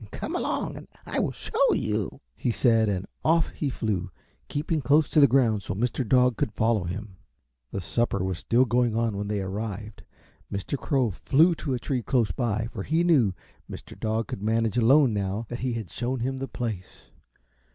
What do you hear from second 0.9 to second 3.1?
I will show you," he said, and